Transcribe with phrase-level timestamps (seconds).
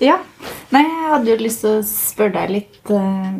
[0.00, 0.16] Ja.
[0.72, 3.32] Nei, jeg hadde jo lyst til å spørre deg litt eh,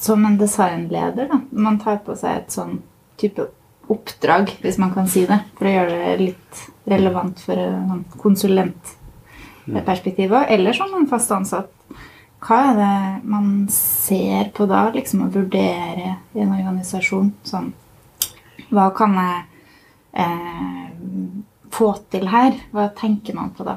[0.00, 1.36] Som en designleder, da.
[1.50, 2.74] Man tar på seg et sånn
[3.20, 3.42] type
[3.90, 6.52] oppdrag, hvis man kan si det, for å gjøre det litt
[6.88, 11.70] relevant for sånn konsulentperspektiv òg, eller som en fast ansatt.
[12.44, 12.96] Hva er det
[13.30, 17.28] man ser på da, liksom å vurdere i en organisasjon?
[17.46, 17.68] Sånn
[18.74, 19.36] Hva kan jeg
[20.24, 20.84] eh,
[21.72, 22.52] få til her?
[22.74, 23.74] Hva tenker man på da?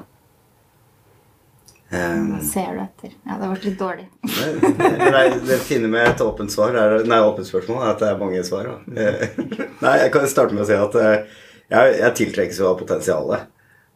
[1.88, 3.12] Um, ser du etter?
[3.24, 4.08] Ja, det ble litt dårlig.
[4.28, 8.10] det, det, det fine med et åpent svar er, nei, åpent spørsmål er at det
[8.10, 8.74] er mange svar.
[9.86, 11.38] Nei, Jeg kan starte med å si at eh,
[11.72, 13.48] jeg, jeg tiltrekkes jo av potensialet.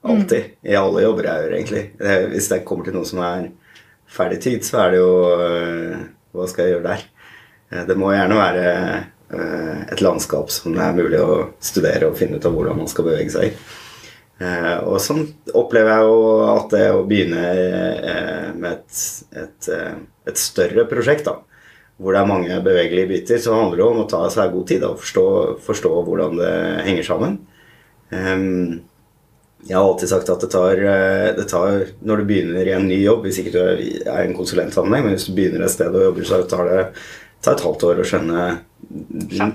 [0.08, 0.56] Alltid.
[0.66, 1.84] I alle jobber jeg gjør, egentlig.
[2.00, 3.50] Det, hvis det kommer til noe som er
[4.12, 6.00] ferdig tid, så er det jo øh,
[6.36, 7.04] Hva skal jeg gjøre der?
[7.72, 8.66] Eh, Det må gjerne være
[9.36, 12.90] øh, et landskap som det er mulig å studere og finne ut av hvordan man
[12.92, 13.54] skal bevege seg i.
[14.42, 15.26] Eh, og sånn
[15.58, 16.20] opplever jeg jo
[16.50, 19.02] at det å begynne eh, med et,
[19.38, 19.98] et, eh,
[20.32, 21.36] et større prosjekt, da,
[22.02, 24.82] hvor det er mange bevegelige biter, så handler det om å ta seg god tid
[24.82, 25.26] da, og forstå,
[25.68, 26.54] forstå hvordan det
[26.88, 27.38] henger sammen.
[28.16, 28.80] Ehm,
[29.68, 30.80] jeg har alltid sagt at det tar,
[31.38, 34.24] det tar Når du begynner i en ny jobb, hvis ikke du er i er
[34.24, 36.80] en konsulentsammenheng, men hvis du begynner et sted og jobber, så tar det
[37.42, 38.48] tar et halvt år å skjønne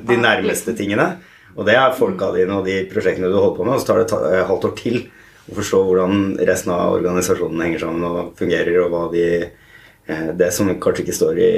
[0.06, 1.16] de nærmeste tingene.
[1.56, 3.76] Og det er folka dine og de prosjektene du holder på med.
[3.76, 4.98] Og så tar det et eh, halvt år til
[5.46, 10.50] å forstå hvordan resten av organisasjonen henger sammen og fungerer, og hva de eh, Det
[10.54, 11.50] som kanskje ikke står i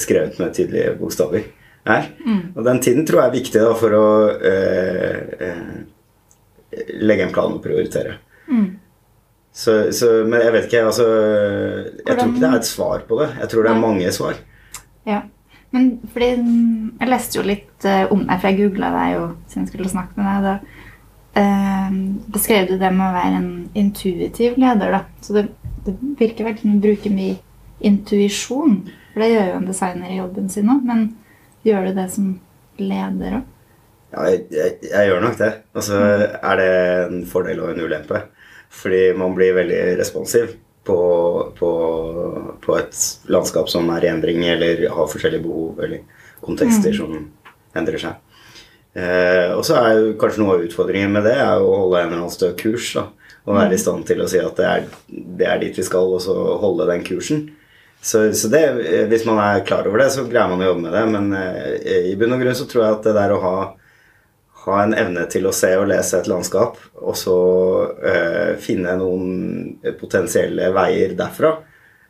[0.00, 1.48] skrevet med tydelige bokstaver,
[1.82, 2.12] er.
[2.54, 4.06] Og den tiden tror jeg er viktig da, for å
[4.38, 8.18] eh, eh, legge en plan og prioritere.
[9.52, 13.18] Så, så, men jeg vet ikke, altså Jeg tror ikke det er et svar på
[13.20, 13.28] det.
[13.42, 14.38] Jeg tror det er mange svar.
[15.08, 15.18] Ja.
[15.72, 19.22] Men fordi mm, Jeg leste jo litt eh, om deg, for jeg googla deg jo
[19.48, 20.48] siden jeg skulle snakke med deg.
[20.48, 21.94] Da eh,
[22.34, 24.98] beskrev du det med å være en intuitiv leder.
[24.98, 25.02] da.
[25.24, 25.46] Så det,
[25.86, 27.38] det virker veldig som du bruker mye
[27.82, 28.82] intuisjon.
[29.12, 30.84] For det gjør jo en designer i jobben sin òg.
[30.88, 31.08] Men
[31.66, 32.28] gjør du det som
[32.80, 33.48] leder òg?
[34.12, 35.52] Ja, jeg, jeg, jeg gjør nok det.
[35.72, 36.02] Og så
[36.36, 36.72] er det
[37.06, 38.26] en fordel og en ulempe.
[38.72, 40.52] Fordi man blir veldig responsiv
[40.84, 40.98] på,
[41.58, 41.70] på,
[42.64, 42.98] på et
[43.30, 46.02] landskap som er i endring, eller har forskjellige behov eller
[46.42, 47.16] kontekster som
[47.78, 48.20] endrer seg.
[48.92, 52.10] Eh, og så er jo kanskje noe av utfordringen med det er å holde en
[52.10, 52.92] eller annen stø kurs.
[52.98, 53.06] da,
[53.46, 56.12] Og være i stand til å si at det er, det er dit vi skal,
[56.12, 57.46] og så holde den kursen.
[58.02, 60.84] Så, så det, eh, hvis man er klar over det, så greier man å jobbe
[60.88, 61.04] med det.
[61.14, 63.56] Men eh, i bunn og grunn så tror jeg at det der å ha
[64.62, 67.36] ha en evne til å se og lese et landskap, og så
[67.98, 71.56] eh, finne noen potensielle veier derfra.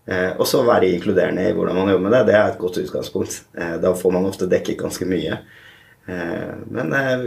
[0.04, 2.22] Eh, og så være inkluderende i hvordan man jobber med det.
[2.28, 3.42] Det er et godt utgangspunkt.
[3.56, 5.38] Eh, da får man ofte dekket ganske mye.
[6.10, 7.22] Eh, men eh,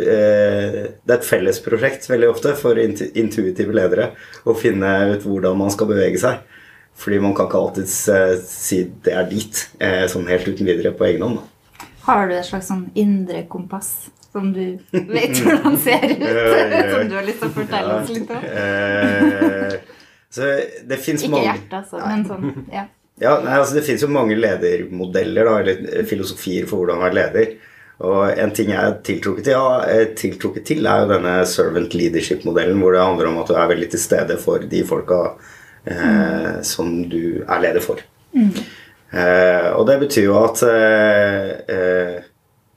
[0.99, 4.11] det er et fellesprosjekt veldig ofte for intuitive ledere
[4.43, 6.43] å finne ut hvordan man skal bevege seg.
[6.95, 10.93] Fordi man kan ikke alltid eh, si det er dit, eh, sånn helt uten videre
[10.95, 11.41] på egen hånd.
[11.41, 11.54] da.
[12.05, 16.25] Har du et slags sånn indre kompass som du vet hvordan ser ut?
[16.93, 18.43] som du har lyst til å fortelle oss litt om?
[18.45, 19.77] Eh,
[20.35, 20.51] så
[20.85, 22.51] det fins Ikke mange hjertet, altså, men sånn.
[22.73, 22.85] Ja.
[23.21, 27.53] Ja, nei, altså Det fins jo mange ledermodeller, da, eller filosofier for hvordan være leder.
[28.03, 32.81] Og en ting jeg er tiltrukket til, ja, tiltrukket til, er jo denne servant leadership-modellen,
[32.83, 35.21] hvor det handler om at du er veldig til stede for de folka
[35.87, 38.03] eh, som du er leder for.
[38.35, 38.65] Eh,
[39.15, 42.15] og det betyr jo at eh, eh,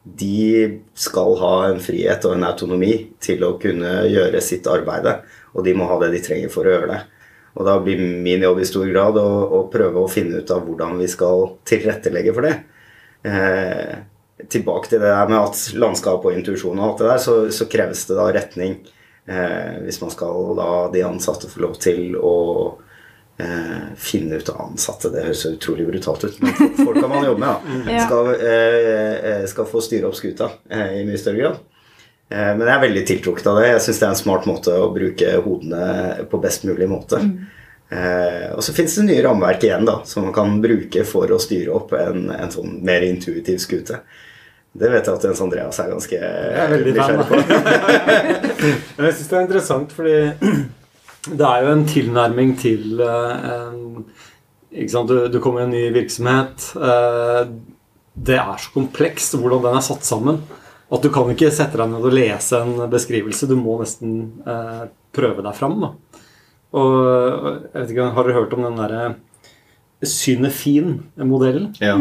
[0.08, 5.08] de skal ha en frihet og en autonomi til å kunne gjøre sitt arbeid,
[5.52, 7.00] og de må ha det de trenger for å gjøre det.
[7.58, 9.26] Og da blir min jobb i stor grad å,
[9.58, 12.54] å prøve å finne ut av hvordan vi skal tilrettelegge for det.
[13.26, 13.96] Eh,
[14.46, 17.66] tilbake til det der med at landskap og intuisjon og alt det der, så, så
[17.70, 18.78] kreves det da retning.
[19.26, 22.36] Eh, hvis man skal la de ansatte få lov til å
[23.38, 25.10] eh, finne ut av ansatte.
[25.14, 29.16] Det høres så utrolig brutalt ut, men folk kan man jobbe med, da, skal, eh,
[29.32, 31.60] eh, skal få styre opp skuta eh, i mye større grad.
[32.30, 33.68] Eh, Men jeg er veldig tiltrukket av det.
[33.72, 37.22] Jeg syns det er en smart måte å bruke hodene på best mulig måte.
[37.88, 41.38] Eh, og så fins det nye rammeverk igjen da, som man kan bruke for å
[41.40, 44.02] styre opp en, en sånn mer intuitiv skute.
[44.78, 47.16] Det vet jeg at Jens Andreas er ganske Jeg er veldig fan.
[47.16, 47.38] nysgjerrig på.
[48.98, 50.18] Men jeg syns det er interessant, fordi
[51.26, 54.04] det er jo en tilnærming til eh, en,
[54.70, 55.10] ikke sant?
[55.10, 56.70] Du, du kommer i en ny virksomhet.
[56.78, 57.50] eh,
[58.18, 60.40] det er så komplekst hvordan den er satt sammen.
[60.90, 63.46] At du kan ikke sette deg ned og lese en beskrivelse.
[63.50, 64.14] Du må nesten
[64.48, 65.76] eh, prøve deg fram.
[65.82, 65.90] Da.
[66.78, 69.04] Og jeg vet ikke, Har dere hørt om den derre
[70.04, 71.72] Synefin-modellen?
[71.82, 71.96] Ja.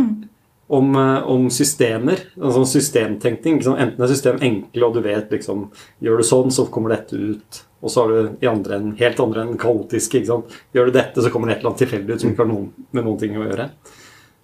[0.68, 2.19] Om, eh, om systemer.
[2.36, 3.60] Sånn systemtenkning.
[3.60, 3.78] Liksom.
[3.80, 5.69] Enten er system enkle, og du vet liksom
[6.04, 7.62] Gjør du sånn, så kommer dette ut.
[7.81, 10.24] Og så har du i andre en, helt andre enn kaotiske.
[10.25, 12.68] Gjør du dette, så kommer det et eller annet tilfeldig ut som ikke har noen,
[12.92, 13.69] med noen ting å gjøre.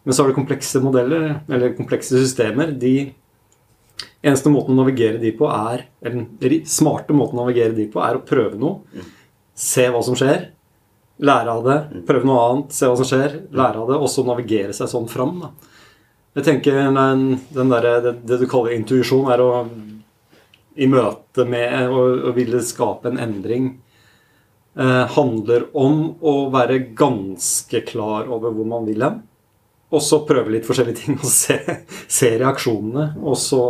[0.04, 2.72] Men så har du komplekse modeller, eller komplekse systemer.
[2.78, 3.14] De
[4.24, 8.20] eneste måten å navigere de på er Eller smarte måten å navigere de på, er
[8.20, 9.04] å prøve noe.
[9.56, 10.52] Se hva som skjer.
[11.24, 12.04] Lære av det.
[12.08, 12.74] Prøve noe annet.
[12.74, 13.48] Se hva som skjer.
[13.54, 13.98] Lære av det.
[13.98, 15.40] Og så navigere seg sånn fram.
[15.42, 15.73] da.
[16.34, 19.50] Jeg tenker den, den der, det, det du kaller intuisjon, er å
[20.76, 23.68] i møte med å, å ville skape en endring
[24.74, 29.22] eh, handler om å være ganske klar over hvor man vil hen.
[29.94, 31.60] Og så prøve litt forskjellige ting og se,
[32.10, 33.12] se reaksjonene.
[33.22, 33.62] Og så,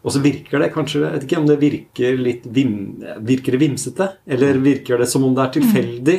[0.00, 2.78] og så virker det kanskje Jeg vet ikke om det virker litt vim,
[3.28, 4.08] Virker det vimsete?
[4.24, 6.18] Eller virker det som om det er tilfeldig?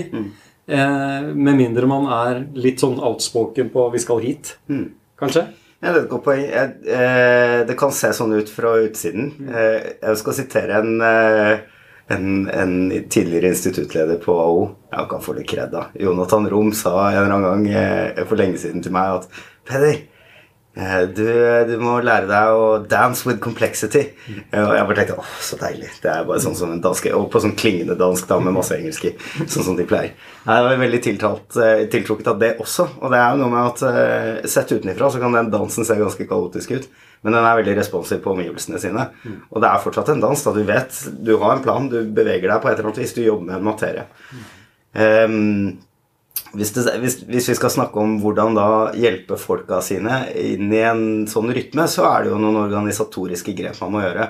[0.65, 4.93] Eh, med mindre man er litt sånn outspoken på 'vi skal hit', Mm.
[5.19, 5.45] Kanskje?
[5.83, 6.43] Ja, det er et godt poeng.
[6.49, 9.33] Eh, det kan se sånn ut fra utsiden.
[9.51, 11.59] Jeg jeg skal sitere en, eh,
[12.15, 12.75] en, en
[13.11, 14.63] tidligere instituttleder på AO.
[14.91, 15.87] Jeg kan få litt kred, da.
[15.99, 19.29] Jonathan Rom sa en eller annen gang eh, for lenge siden til meg at
[19.65, 20.14] Peder, eh,
[21.15, 21.23] du,
[21.69, 24.01] du må lære deg å dance with complexity.
[24.51, 25.87] Eh, Og jeg bare tenkte åh, så deilig.
[26.03, 28.75] Det er bare sånn som en dansk Og på sånn klingende dansk da med masse
[28.75, 29.13] engelsk i.
[29.45, 30.11] Sånn som de pleier.
[30.43, 32.89] Jeg var veldig tiltalt, eh, tiltrukket av det også.
[32.99, 35.95] Og det er jo noe med at eh, sett utenfra så kan den dansen se
[36.01, 36.89] ganske kaotisk ut.
[37.23, 39.07] Men den er veldig responsiv på omgivelsene sine.
[39.49, 40.43] Og det er fortsatt en dans.
[40.45, 43.15] da Du vet, du har en plan, du beveger deg på et eller annet vis,
[43.15, 44.03] du jobber med en materie.
[44.93, 45.77] Ehm,
[46.55, 48.67] hvis, det, hvis, hvis vi skal snakke om hvordan da
[48.97, 53.79] hjelpe folka sine inn i en sånn rytme, så er det jo noen organisatoriske grep
[53.83, 54.29] man må gjøre.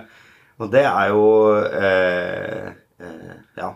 [0.62, 1.28] Og det er jo
[1.66, 2.72] eh,
[3.02, 3.76] eh, Ja.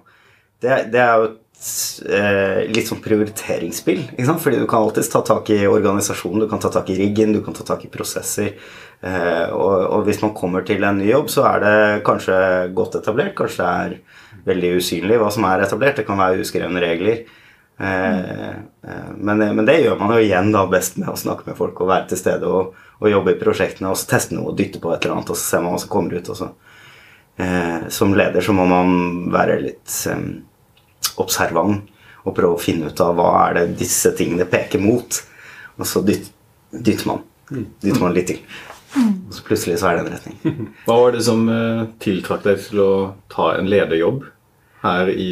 [0.59, 1.27] Det, det er jo
[1.59, 4.01] et eh, litt sånn prioriteringsspill.
[4.13, 4.41] Ikke sant?
[4.43, 7.41] Fordi du kan alltids ta tak i organisasjonen, du kan ta tak i riggen, du
[7.43, 8.53] kan ta tak i prosesser.
[8.99, 11.75] Eh, og, og hvis man kommer til en ny jobb, så er det
[12.07, 12.37] kanskje
[12.75, 13.35] godt etablert.
[13.39, 15.99] Kanskje det er veldig usynlig hva som er etablert.
[15.99, 17.25] Det kan være uskrevne regler.
[17.79, 21.55] Eh, eh, men, men det gjør man jo igjen da best med å snakke med
[21.59, 24.57] folk og være til stede og, og jobbe i prosjektene og så teste noe og
[24.59, 26.31] dytte på et eller annet, og så ser man hva som kommer ut.
[26.33, 26.49] Og så.
[27.39, 28.91] Eh, som leder så må man
[29.31, 30.25] være litt eh,
[31.23, 31.95] observant
[32.27, 35.21] og prøve å finne ut av hva er det disse tingene peker mot.
[35.79, 36.27] Og så dyt,
[36.75, 37.23] dytter man.
[37.49, 38.41] Dytter man litt til.
[38.99, 40.57] Og så plutselig så er det en retning.
[40.87, 42.91] Hva var det som eh, tiltrakk deg til å
[43.31, 44.25] ta en lederjobb
[44.83, 45.29] her i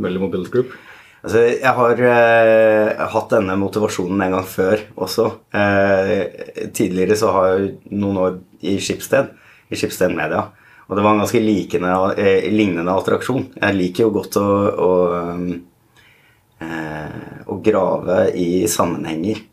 [0.00, 0.72] Mellom Mobility Group?
[1.20, 5.26] Altså, jeg har eh, hatt denne motivasjonen en gang før også.
[5.52, 9.28] Eh, tidligere så har jeg noen år i Skipsted,
[9.68, 10.46] i Skipsted Media.
[10.88, 13.50] Og det var en ganske likende, eh, lignende attraksjon.
[13.60, 14.48] Jeg liker jo godt å,
[14.88, 14.94] å,
[16.64, 19.44] eh, å grave i sammenhenger.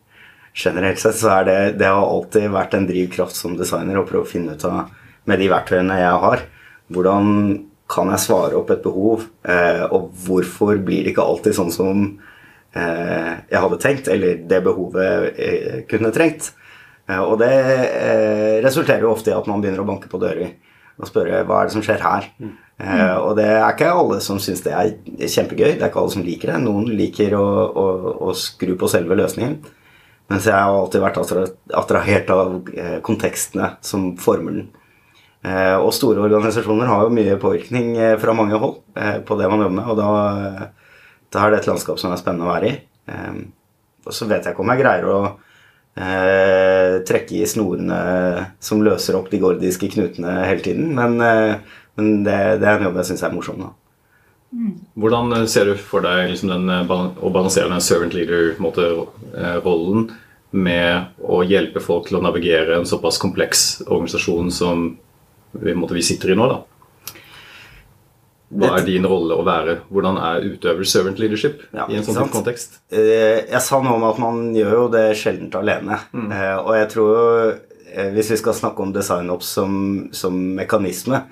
[0.57, 4.25] Generelt sett så er det, det har alltid vært en drivkraft som designer å prøve
[4.25, 4.87] å finne ut av,
[5.27, 6.41] med de verktøyene jeg har,
[6.95, 7.27] hvordan
[7.97, 12.05] kan jeg svare opp et behov, eh, og hvorfor blir det ikke alltid sånn som
[12.77, 16.51] eh, jeg hadde tenkt, eller det behovet jeg kunne trengt.
[17.09, 20.55] Eh, og det eh, resulterer jo ofte i at man begynner å banke på dører
[20.97, 22.29] og spørre hva er det som skjer her.
[22.77, 26.13] Eh, og det er ikke alle som syns det er kjempegøy, det er ikke alle
[26.15, 26.61] som liker det.
[26.65, 27.85] Noen liker å, å,
[28.29, 29.59] å skru på selve løsningen.
[30.27, 34.67] Mens jeg har alltid vært attrahert av eh, kontekstene som former den.
[35.45, 39.49] Eh, og store organisasjoner har jo mye påvirkning eh, fra mange hold eh, på det
[39.51, 40.69] man jobber med, og da,
[41.33, 42.79] da er det et landskap som er spennende å være i.
[43.13, 43.37] Eh,
[44.07, 45.19] og så vet jeg ikke om jeg greier å
[45.99, 47.99] eh, trekke i snorene
[48.63, 52.89] som løser opp de gordiske knutene hele tiden, men, eh, men det, det er en
[52.89, 53.67] jobb jeg syns er morsom.
[53.67, 53.73] da.
[54.97, 60.07] Hvordan ser du for deg liksom den, å balansere den servant leader-rollen
[60.55, 64.87] med å hjelpe folk til å navigere en såpass kompleks organisasjon som
[65.61, 66.47] vi, sitter i nå?
[66.51, 66.59] da?
[68.47, 69.73] Hva er din rolle å være?
[69.91, 72.79] Hvordan er utøver servant leadership Ja, i en sånn kontekst?
[72.91, 75.99] Eh, Jeg sa noe om at man gjør jo det sjeldent alene.
[76.13, 76.31] Mm.
[76.63, 77.25] Og jeg tror jo,
[77.91, 81.25] eh, hvis vi skal snakke om designops som, som mekanisme,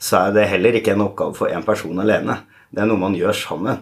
[0.00, 2.42] så er det heller ikke en oppgave for én person alene.
[2.70, 3.80] Det er noe man gjør sammen.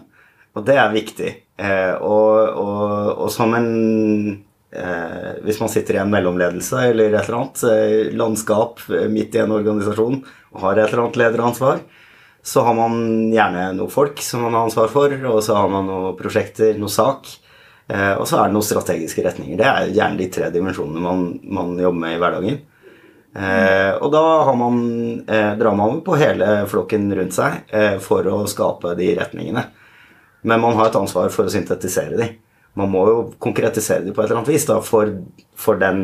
[0.55, 1.35] Og det er viktig.
[1.59, 4.39] Eh, Og, og, og som en
[4.71, 9.35] eh, Hvis man sitter i en mellomledelse eller et eller annet eh, landskap eh, midt
[9.35, 10.21] i en organisasjon
[10.53, 11.83] og har et eller annet lederansvar,
[12.41, 15.85] så har man gjerne noen folk som man har ansvar for, og så har man
[15.89, 17.27] noen prosjekter, noe sak.
[17.89, 19.57] Eh, og så er det noen strategiske retninger.
[19.59, 22.59] Det er gjerne de tre dimensjonene man, man jobber med i hverdagen.
[23.29, 24.77] Eh, og da har man,
[25.27, 27.73] eh, drar man på hele flokken rundt seg
[28.05, 29.65] for å skape de retningene.
[30.41, 32.29] Men man har et ansvar for å syntetisere de.
[32.79, 35.11] Man må jo konkretisere det på et eller annet vis da, for,
[35.59, 36.01] for den,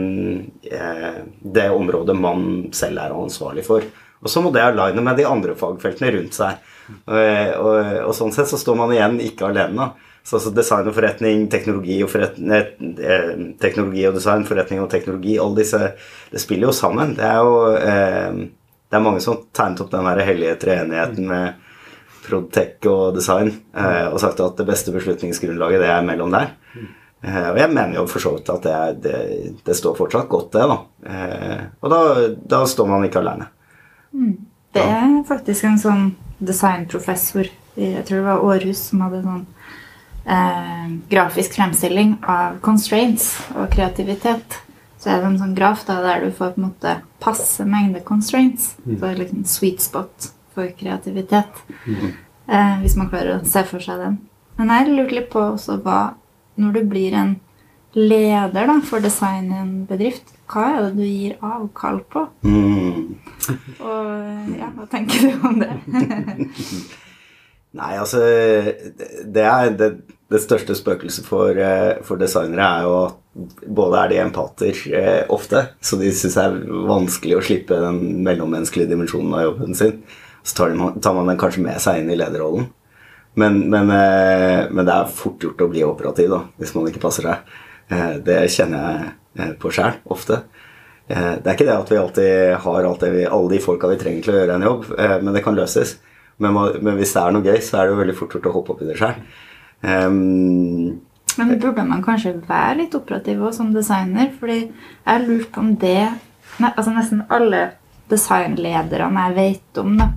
[0.67, 3.85] eh, det området man selv er ansvarlig for.
[4.25, 6.59] Og så må det aligne med de andre fagfeltene rundt seg.
[6.85, 9.91] Og, og, og, sånn sett så står man igjen ikke alene.
[10.25, 15.35] Så altså design og forretning, teknologi og, forretning, eh, teknologi og design, forretning og teknologi,
[15.37, 15.81] alle disse
[16.31, 17.13] Det spiller jo sammen.
[17.17, 18.39] Det er jo eh,
[18.89, 21.61] Det er mange som tegnet opp den hellige treenigheten med
[22.25, 26.53] Prodtech og design eh, og sagt at det beste beslutningsgrunnlaget det er mellom der.
[27.25, 29.19] Eh, og jeg mener jo for så vidt at det, er, det,
[29.65, 30.65] det, står fortsatt godt, det.
[30.71, 30.79] da.
[31.11, 32.01] Eh, og da,
[32.55, 33.49] da, står man ikke alene.
[34.15, 34.35] Mm.
[34.75, 36.09] Det er faktisk en sånn
[36.43, 39.41] designprofessor jeg tror det var Aarhus som hadde sånn
[40.31, 44.61] eh, grafisk fremstilling av constraints og kreativitet.
[44.99, 48.01] Så er det en sånn graf da, der du får på en måte passe mengde
[48.07, 48.73] constraints.
[48.85, 48.95] Mm.
[49.01, 51.63] Så liksom sweet spot for kreativitet.
[51.85, 52.13] Mm.
[52.47, 54.19] Eh, hvis man klarer å se for seg den.
[54.59, 56.15] Men jeg lurte litt på også hva
[56.55, 57.33] Når du blir en
[57.95, 62.21] leder da, for design i en bedrift, hva er det du gir avkall på?
[62.47, 63.17] Mm.
[63.83, 65.73] Og ja, hva tenker du om det?
[67.75, 69.89] Nei, altså Det er det,
[70.31, 73.17] det største spøkelset for, eh, for, designere er jo at
[73.67, 77.99] både er de empater eh, ofte, så de syns det er vanskelig å slippe den
[78.23, 79.99] mellommenneskelige dimensjonen av jobben sin
[80.45, 82.67] så tar, man, tar man den kanskje med seg inn i lederrollen.
[83.35, 87.01] Men, men, eh, men, det er fort gjort å bli operativ da, hvis man ikke
[87.03, 87.55] passer seg.
[87.91, 89.09] Eh, det kjenner jeg
[89.41, 90.43] eh, på sjæl ofte.
[91.05, 94.31] Det er ikke det at vi alltid har vi, alle de folka vi trenger til
[94.33, 94.87] å gjøre en jobb,
[95.21, 95.91] men det kan løses.
[96.41, 98.53] Men, men, hvis det er noe gøy, så er det jo veldig fort gjort å
[98.55, 99.19] hoppe opp i det sjøl.
[99.85, 100.95] Um,
[101.37, 104.31] men burde man kanskje være litt operativ også, som designer?
[104.39, 105.99] Fordi jeg har lurt på om det
[106.57, 107.61] altså Nesten alle
[108.11, 110.11] designlederne jeg vet om, da.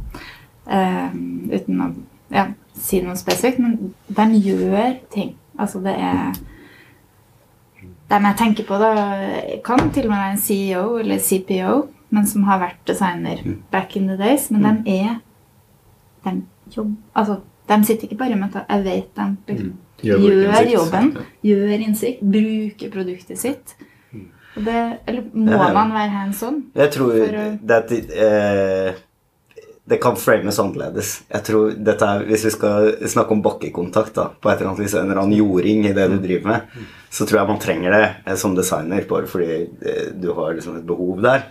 [0.69, 1.13] Uh,
[1.55, 1.89] uten å
[2.35, 2.45] ja,
[2.77, 3.61] si noe spesifikt.
[3.63, 5.35] Men de gjør ting.
[5.59, 6.39] Altså det er
[8.09, 8.93] Dem jeg tenker på, da,
[9.61, 11.75] kan til og med være en CEO eller CPO,
[12.17, 13.59] men som har vært designer mm.
[13.69, 14.47] back in the days.
[14.49, 14.79] Men mm.
[14.87, 15.19] de er
[16.25, 16.33] de,
[16.73, 17.37] jobb, altså,
[17.69, 20.07] de sitter ikke bare med at jeg vet de liksom, mm.
[20.09, 21.13] gjør, gjør jobben,
[21.51, 23.77] gjør innsikt, bruker produktet sitt.
[24.55, 26.63] Det, eller må man være hands on?
[26.79, 27.45] Jeg tror å...
[27.69, 28.97] det, eh,
[29.89, 31.13] det kan frames annerledes.
[31.33, 34.83] Jeg tror dette er, Hvis vi skal snakke om bakkekontakt da, på et eller annet
[34.85, 37.97] vis, en eller annen jording i det du driver med, så tror jeg man trenger
[37.97, 41.47] det eh, som designer, bare fordi eh, du har liksom et behov der.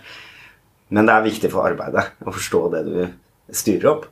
[0.94, 2.94] Men det er viktig for arbeidet å forstå det du
[3.54, 4.06] styrer opp.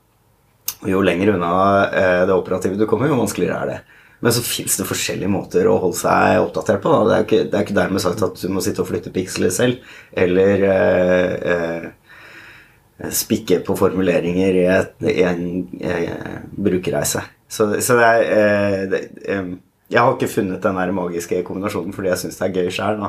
[0.83, 1.53] Og jo lenger unna
[1.87, 3.79] eh, det operative du kommer, jo vanskeligere er det.
[4.27, 6.91] Men så fins det forskjellige måter å holde seg oppdatert på.
[6.91, 7.03] Da.
[7.07, 9.53] Det er ikke, det er ikke dermed sagt at du må sitte og flytte piksler
[9.55, 9.85] selv,
[10.19, 15.47] eller eh, eh, spikke på formuleringer i, et, i en
[15.79, 17.23] eh, brukerreise.
[17.47, 19.55] Så, så, det er eh, det, eh,
[19.95, 23.05] Jeg har ikke funnet den der magiske kombinasjonen fordi jeg syns det er gøy sjøl,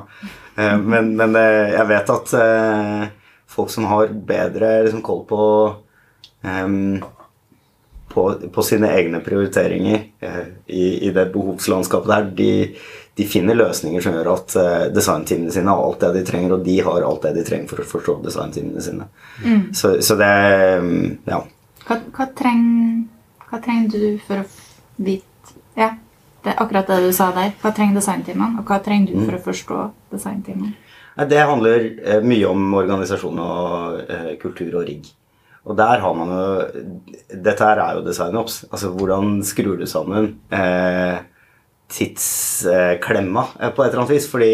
[0.62, 2.36] eh, men, men jeg vet at
[3.50, 5.42] folk som har bedre liksom, koll på
[6.46, 7.00] um,
[8.18, 12.52] på, på sine egne prioriteringer eh, i, i, det behovslandskapet der, de,
[13.14, 16.66] de, finner løsninger som gjør at eh, designteamene sine har alt det de trenger, og
[16.66, 19.06] de har alt det de trenger for å forstå designteamene sine.
[19.44, 19.62] Mm.
[19.78, 20.32] Så, så, det
[20.82, 21.44] mm, Ja.
[21.88, 22.66] Hva, hva, treng,
[23.46, 24.48] hva, trenger du for å
[24.98, 25.92] vite Ja,
[26.44, 27.54] det er akkurat det du sa der.
[27.62, 29.28] Hva trenger designteamene, og hva trenger du mm.
[29.28, 29.84] for å forstå
[30.16, 30.74] designteamene?
[31.30, 34.02] Det handler eh, mye om organisasjon og
[34.42, 35.14] kultur og rigg.
[35.68, 36.44] Og der har man jo
[37.28, 38.62] Dette her er jo designops.
[38.72, 41.18] Altså hvordan skrur du sammen eh,
[41.92, 44.30] tidsklemma eh, på et eller annet vis.
[44.32, 44.52] Fordi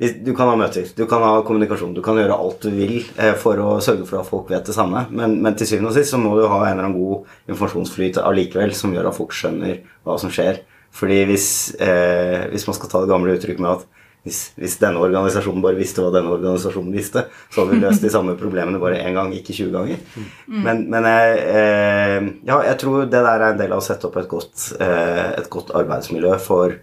[0.00, 3.34] du kan ha møter, du kan ha kommunikasjon, du kan gjøre alt du vil eh,
[3.36, 5.04] for å sørge for at folk vet det samme.
[5.12, 8.22] Men, men til syvende og sist så må du ha en eller annen god informasjonsflyt
[8.24, 10.62] allikevel som gjør at folk skjønner hva som skjer.
[10.96, 11.48] Fordi hvis,
[11.84, 15.78] eh, hvis man skal ta det gamle uttrykket med at hvis, hvis, denne organisasjonen bare
[15.78, 19.32] visste hva denne organisasjonen visste, så hadde vi løst de samme problemene bare én gang,
[19.32, 20.02] ikke 20 ganger.
[20.12, 20.60] Mm.
[20.66, 24.10] Men, men jeg, eh, ja, jeg tror det der er en del av å sette
[24.10, 26.76] opp et godt, eh, et godt arbeidsmiljø for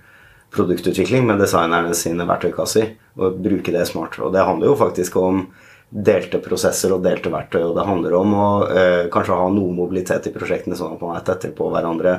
[0.55, 4.17] produktutvikling med designerne sine verktøykasser, og bruke det smart.
[4.23, 5.45] Og det handler jo faktisk om
[5.87, 10.27] delte prosesser og delte verktøy, og det handler om å eh, kanskje ha noe mobilitet
[10.27, 12.17] i prosjektene, sånn at man er tettere på hverandre.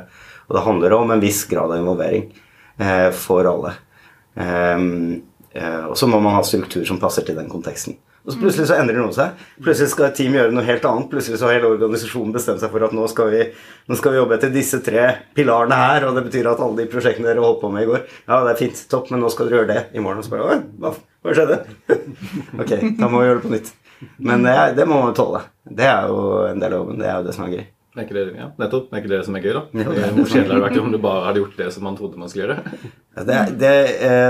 [0.48, 2.30] Og det handler om en viss grad av involvering
[2.80, 3.74] eh, for alle.
[4.38, 5.22] Um,
[5.56, 7.98] uh, og så må man ha struktur som passer til den konteksten.
[8.28, 9.38] Og så Plutselig så endrer noe seg.
[9.64, 11.08] Plutselig skal et team gjøre noe helt annet.
[11.08, 13.46] Plutselig så har hele organisasjonen bestemt seg for at nå skal, vi,
[13.88, 15.06] nå skal vi jobbe etter disse tre
[15.38, 16.04] pilarene her.
[16.10, 18.52] Og det betyr at alle de prosjektene dere holdt på med i går Ja, det
[18.52, 20.20] er fint, topp, men nå skal dere gjøre det i morgen.
[20.20, 20.92] Og så bare hva,
[21.24, 21.58] hva skjedde?
[22.60, 23.72] ok, da må vi gjøre det på nytt.
[24.28, 25.46] Men det, det må man tåle.
[25.64, 27.00] Det er jo en del av jobben.
[27.00, 27.66] Det er jo det som er gøy.
[27.98, 28.92] Er ikke det, ja, nettopp.
[28.94, 29.60] Er ikke det som er gøy, da?
[29.74, 32.20] Det Hvor kjedelig hadde det vært om du bare hadde gjort det som man trodde
[32.20, 32.90] man skulle gjøre?
[33.26, 33.72] Det, det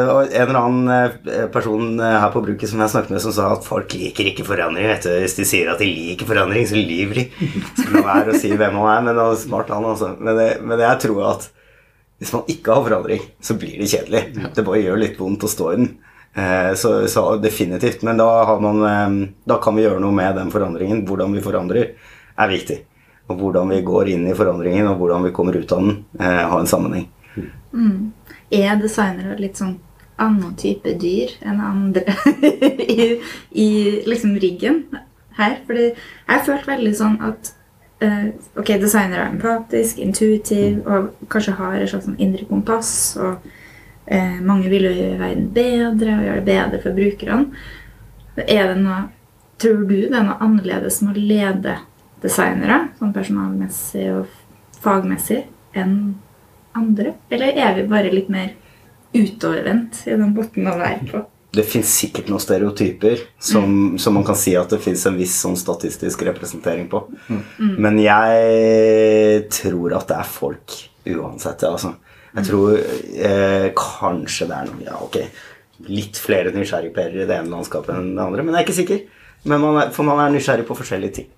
[0.08, 3.34] var en eller annen eh, person eh, her på bruket som jeg snakket med, som
[3.36, 4.88] sa at folk liker ikke forandring.
[4.88, 5.12] vet du.
[5.20, 7.26] Hvis de sier at de liker forandring, så lyver de.
[7.76, 10.14] Skal la være å si hvem han er, men han er smart, han altså.
[10.16, 11.48] Men, det, men jeg tror at
[12.18, 14.24] hvis man ikke har forandring, så blir det kjedelig.
[14.56, 15.90] Det bare gjør litt vondt å stå i den.
[16.32, 18.00] Eh, Så, så definitivt.
[18.08, 21.04] Men da, har man, da kan vi gjøre noe med den forandringen.
[21.06, 21.92] Hvordan vi forandrer,
[22.38, 22.80] er viktig.
[23.28, 26.44] Og hvordan vi går inn i forandringen, og hvordan vi kommer ut av den, eh,
[26.48, 27.08] har en sammenheng.
[28.50, 29.76] Er designere litt sånn
[30.18, 32.02] annen type dyr enn andre
[32.96, 33.20] i,
[33.52, 33.68] i
[34.08, 34.86] liksom riggen
[35.36, 35.60] her?
[35.66, 37.52] Fordi jeg følte veldig sånn at
[38.00, 42.94] eh, ok, designere er empatisk, intuitiv og kanskje har et slags sånn indre kompass.
[43.20, 43.44] Og
[44.06, 47.68] eh, mange vil jo gjøre verden bedre og gjøre det bedre for brukerne.
[48.46, 49.04] Er det noe,
[49.60, 51.78] tror du det er noe annerledes med å lede
[52.22, 54.32] designere, sånn personalmessig og
[54.82, 55.44] fagmessig,
[55.78, 55.98] enn
[56.78, 57.16] andre?
[57.30, 58.54] Eller er vi bare litt mer
[59.14, 61.24] utovervendt i den botten å være på?
[61.58, 65.32] Det fins sikkert noen stereotyper som, som man kan si at det fins en viss
[65.40, 67.00] sånn statistisk representering på.
[67.80, 70.76] Men jeg tror at det er folk
[71.08, 71.64] uansett.
[71.64, 71.94] Altså.
[72.36, 75.22] Jeg tror eh, kanskje det er noe Ja, ok.
[75.88, 79.02] Litt flere nysgjerrigpærer i det ene landskapet enn det andre, men jeg er ikke sikker.
[79.48, 81.28] Men man er, for man er nysgjerrig på forskjellige ting.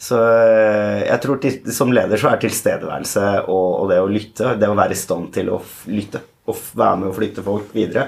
[0.00, 4.54] Så eh, jeg tror til, som leder så er tilstedeværelse og, og det å lytte,
[4.60, 7.44] det å være i stand til å f- lytte og f- være med å flytte
[7.44, 8.06] folk videre,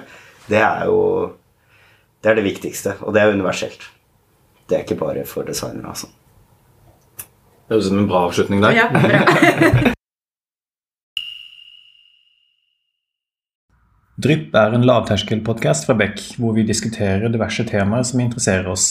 [0.48, 1.00] det er jo
[2.20, 3.84] det er det viktigste, og det er universelt.
[4.68, 6.08] Det er ikke bare for designere, altså.
[7.20, 8.76] Det høres ut som en bra avslutning der.
[8.76, 9.92] Ja, bra.
[14.20, 18.90] Drypp er en lavterskelpodkast fra Beck, hvor vi diskuterer diverse temaer som interesserer oss.